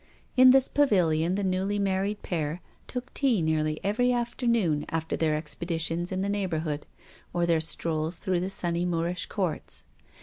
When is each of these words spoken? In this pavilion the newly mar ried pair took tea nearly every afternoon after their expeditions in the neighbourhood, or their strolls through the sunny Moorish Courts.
In 0.35 0.49
this 0.49 0.67
pavilion 0.67 1.35
the 1.35 1.43
newly 1.43 1.77
mar 1.77 2.01
ried 2.01 2.23
pair 2.23 2.59
took 2.87 3.13
tea 3.13 3.39
nearly 3.39 3.79
every 3.83 4.11
afternoon 4.11 4.83
after 4.89 5.15
their 5.15 5.35
expeditions 5.35 6.11
in 6.11 6.23
the 6.23 6.27
neighbourhood, 6.27 6.87
or 7.33 7.45
their 7.45 7.61
strolls 7.61 8.17
through 8.17 8.39
the 8.39 8.49
sunny 8.49 8.83
Moorish 8.83 9.27
Courts. 9.27 9.83